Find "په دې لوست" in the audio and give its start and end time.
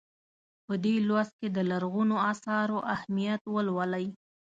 0.65-1.33